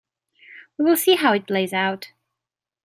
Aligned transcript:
We 0.79 0.85
will 0.85 0.95
see 0.97 1.13
how 1.13 1.31
it 1.33 1.45
plays 1.45 1.73
out. 1.73 2.11